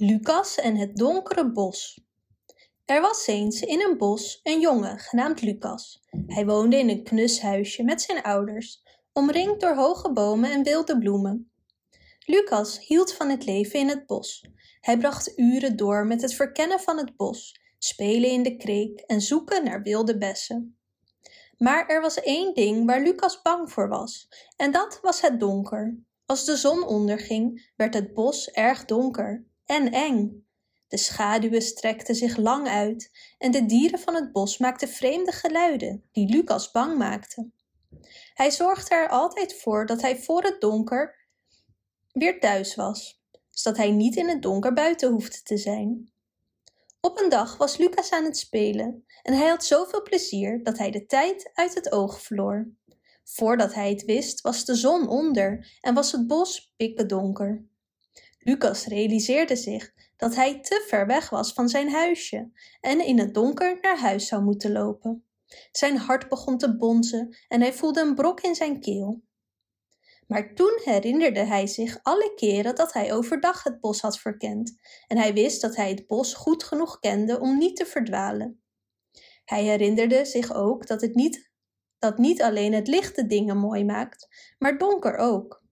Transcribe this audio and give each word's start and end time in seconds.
Lucas 0.00 0.54
en 0.54 0.76
het 0.76 0.96
donkere 0.96 1.52
bos. 1.52 2.00
Er 2.84 3.00
was 3.00 3.26
eens 3.26 3.60
in 3.60 3.80
een 3.80 3.98
bos 3.98 4.40
een 4.42 4.60
jongen 4.60 4.98
genaamd 4.98 5.42
Lucas. 5.42 6.02
Hij 6.26 6.46
woonde 6.46 6.78
in 6.78 6.88
een 6.88 7.02
knus 7.02 7.40
huisje 7.40 7.82
met 7.82 8.02
zijn 8.02 8.22
ouders, 8.22 8.82
omringd 9.12 9.60
door 9.60 9.74
hoge 9.74 10.12
bomen 10.12 10.50
en 10.50 10.62
wilde 10.62 10.98
bloemen. 10.98 11.50
Lucas 12.26 12.86
hield 12.86 13.12
van 13.12 13.28
het 13.28 13.44
leven 13.44 13.78
in 13.78 13.88
het 13.88 14.06
bos. 14.06 14.44
Hij 14.80 14.98
bracht 14.98 15.38
uren 15.38 15.76
door 15.76 16.06
met 16.06 16.22
het 16.22 16.34
verkennen 16.34 16.80
van 16.80 16.96
het 16.96 17.16
bos, 17.16 17.60
spelen 17.78 18.30
in 18.30 18.42
de 18.42 18.56
kreek 18.56 19.00
en 19.00 19.20
zoeken 19.20 19.64
naar 19.64 19.82
wilde 19.82 20.18
bessen. 20.18 20.78
Maar 21.56 21.86
er 21.86 22.00
was 22.00 22.20
één 22.20 22.54
ding 22.54 22.86
waar 22.86 23.02
Lucas 23.02 23.42
bang 23.42 23.72
voor 23.72 23.88
was, 23.88 24.28
en 24.56 24.72
dat 24.72 24.98
was 25.02 25.20
het 25.20 25.40
donker. 25.40 25.98
Als 26.26 26.44
de 26.44 26.56
zon 26.56 26.86
onderging, 26.86 27.70
werd 27.76 27.94
het 27.94 28.14
bos 28.14 28.50
erg 28.50 28.84
donker 28.84 29.46
en 29.68 29.92
eng. 29.92 30.46
De 30.88 30.96
schaduwen 30.96 31.62
strekten 31.62 32.14
zich 32.14 32.36
lang 32.36 32.68
uit 32.68 33.10
en 33.38 33.50
de 33.50 33.66
dieren 33.66 33.98
van 33.98 34.14
het 34.14 34.32
bos 34.32 34.58
maakten 34.58 34.88
vreemde 34.88 35.32
geluiden 35.32 36.08
die 36.12 36.28
Lucas 36.28 36.70
bang 36.70 36.98
maakten. 36.98 37.54
Hij 38.34 38.50
zorgde 38.50 38.94
er 38.94 39.08
altijd 39.08 39.60
voor 39.60 39.86
dat 39.86 40.00
hij 40.00 40.18
voor 40.18 40.42
het 40.42 40.60
donker 40.60 41.26
weer 42.12 42.40
thuis 42.40 42.74
was, 42.74 43.22
zodat 43.50 43.78
hij 43.78 43.90
niet 43.90 44.16
in 44.16 44.28
het 44.28 44.42
donker 44.42 44.72
buiten 44.72 45.10
hoefde 45.10 45.42
te 45.42 45.56
zijn. 45.56 46.12
Op 47.00 47.20
een 47.20 47.28
dag 47.28 47.56
was 47.56 47.76
Lucas 47.76 48.10
aan 48.10 48.24
het 48.24 48.38
spelen 48.38 49.04
en 49.22 49.34
hij 49.34 49.48
had 49.48 49.64
zoveel 49.64 50.02
plezier 50.02 50.62
dat 50.62 50.78
hij 50.78 50.90
de 50.90 51.06
tijd 51.06 51.50
uit 51.52 51.74
het 51.74 51.92
oog 51.92 52.22
verloor. 52.22 52.68
Voordat 53.24 53.74
hij 53.74 53.90
het 53.90 54.04
wist 54.04 54.40
was 54.40 54.64
de 54.64 54.74
zon 54.74 55.08
onder 55.08 55.78
en 55.80 55.94
was 55.94 56.12
het 56.12 56.26
bos 56.26 56.72
pikkendonker. 56.76 57.66
Lucas 58.38 58.86
realiseerde 58.86 59.56
zich 59.56 59.92
dat 60.16 60.34
hij 60.34 60.60
te 60.60 60.84
ver 60.88 61.06
weg 61.06 61.30
was 61.30 61.52
van 61.52 61.68
zijn 61.68 61.90
huisje 61.90 62.50
en 62.80 63.06
in 63.06 63.18
het 63.18 63.34
donker 63.34 63.78
naar 63.80 63.98
huis 63.98 64.26
zou 64.26 64.42
moeten 64.42 64.72
lopen. 64.72 65.24
Zijn 65.72 65.96
hart 65.96 66.28
begon 66.28 66.58
te 66.58 66.76
bonzen 66.76 67.36
en 67.48 67.60
hij 67.60 67.72
voelde 67.72 68.00
een 68.00 68.14
brok 68.14 68.40
in 68.40 68.54
zijn 68.54 68.80
keel. 68.80 69.22
Maar 70.26 70.54
toen 70.54 70.80
herinnerde 70.84 71.44
hij 71.44 71.66
zich 71.66 71.98
alle 72.02 72.32
keren 72.34 72.74
dat 72.74 72.92
hij 72.92 73.12
overdag 73.14 73.62
het 73.62 73.80
bos 73.80 74.00
had 74.00 74.18
verkend 74.18 74.78
en 75.06 75.16
hij 75.16 75.32
wist 75.32 75.60
dat 75.60 75.76
hij 75.76 75.88
het 75.88 76.06
bos 76.06 76.34
goed 76.34 76.64
genoeg 76.64 76.98
kende 76.98 77.40
om 77.40 77.58
niet 77.58 77.76
te 77.76 77.86
verdwalen. 77.86 78.62
Hij 79.44 79.64
herinnerde 79.64 80.24
zich 80.24 80.54
ook 80.54 80.86
dat 80.86 81.00
het 81.00 81.14
niet, 81.14 81.50
dat 81.98 82.18
niet 82.18 82.42
alleen 82.42 82.72
het 82.72 82.88
licht 82.88 83.16
de 83.16 83.26
dingen 83.26 83.56
mooi 83.56 83.84
maakt, 83.84 84.28
maar 84.58 84.78
donker 84.78 85.16
ook. 85.16 85.62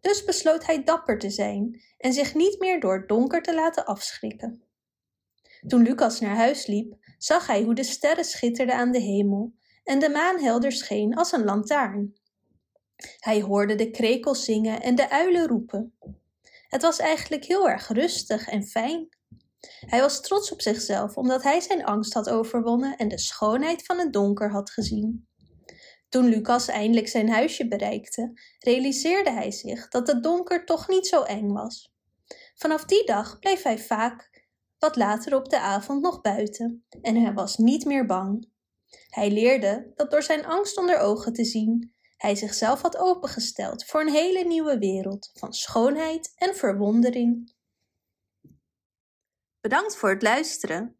Dus 0.00 0.24
besloot 0.24 0.66
hij 0.66 0.84
dapper 0.84 1.18
te 1.18 1.30
zijn 1.30 1.82
en 1.98 2.12
zich 2.12 2.34
niet 2.34 2.58
meer 2.58 2.80
door 2.80 2.98
het 2.98 3.08
donker 3.08 3.42
te 3.42 3.54
laten 3.54 3.84
afschrikken. 3.84 4.62
Toen 5.66 5.82
Lucas 5.82 6.20
naar 6.20 6.36
huis 6.36 6.66
liep, 6.66 6.94
zag 7.18 7.46
hij 7.46 7.62
hoe 7.62 7.74
de 7.74 7.82
sterren 7.82 8.24
schitterden 8.24 8.74
aan 8.74 8.92
de 8.92 9.00
hemel 9.00 9.54
en 9.84 9.98
de 9.98 10.08
maan 10.08 10.38
helder 10.38 10.72
scheen 10.72 11.14
als 11.14 11.32
een 11.32 11.44
lantaarn. 11.44 12.14
Hij 13.18 13.40
hoorde 13.40 13.74
de 13.74 13.90
krekels 13.90 14.44
zingen 14.44 14.82
en 14.82 14.94
de 14.94 15.10
uilen 15.10 15.46
roepen. 15.46 15.94
Het 16.68 16.82
was 16.82 16.98
eigenlijk 16.98 17.44
heel 17.44 17.68
erg 17.68 17.88
rustig 17.88 18.48
en 18.48 18.66
fijn. 18.66 19.08
Hij 19.80 20.00
was 20.00 20.20
trots 20.20 20.52
op 20.52 20.60
zichzelf 20.60 21.16
omdat 21.16 21.42
hij 21.42 21.60
zijn 21.60 21.84
angst 21.84 22.12
had 22.12 22.28
overwonnen 22.28 22.96
en 22.96 23.08
de 23.08 23.18
schoonheid 23.18 23.84
van 23.84 23.98
het 23.98 24.12
donker 24.12 24.50
had 24.50 24.70
gezien. 24.70 25.28
Toen 26.10 26.28
Lucas 26.28 26.68
eindelijk 26.68 27.08
zijn 27.08 27.28
huisje 27.28 27.68
bereikte, 27.68 28.32
realiseerde 28.58 29.30
hij 29.30 29.50
zich 29.50 29.88
dat 29.88 30.06
het 30.06 30.22
donker 30.22 30.64
toch 30.64 30.88
niet 30.88 31.06
zo 31.06 31.22
eng 31.22 31.52
was. 31.52 31.92
Vanaf 32.54 32.84
die 32.84 33.06
dag 33.06 33.38
bleef 33.38 33.62
hij 33.62 33.78
vaak 33.78 34.46
wat 34.78 34.96
later 34.96 35.34
op 35.34 35.48
de 35.48 35.60
avond 35.60 36.02
nog 36.02 36.20
buiten 36.20 36.84
en 37.02 37.16
hij 37.16 37.32
was 37.32 37.56
niet 37.56 37.84
meer 37.84 38.06
bang. 38.06 38.48
Hij 39.08 39.30
leerde 39.30 39.92
dat 39.94 40.10
door 40.10 40.22
zijn 40.22 40.46
angst 40.46 40.78
onder 40.78 40.98
ogen 40.98 41.32
te 41.32 41.44
zien, 41.44 41.94
hij 42.16 42.34
zichzelf 42.34 42.82
had 42.82 42.96
opengesteld 42.96 43.84
voor 43.84 44.00
een 44.00 44.12
hele 44.12 44.44
nieuwe 44.44 44.78
wereld 44.78 45.30
van 45.34 45.52
schoonheid 45.52 46.32
en 46.36 46.54
verwondering. 46.54 47.54
Bedankt 49.60 49.96
voor 49.96 50.10
het 50.10 50.22
luisteren. 50.22 50.99